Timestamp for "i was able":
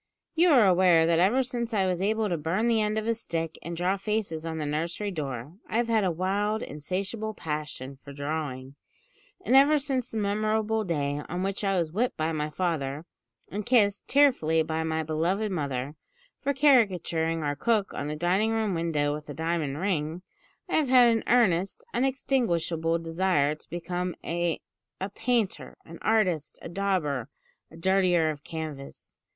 1.75-2.27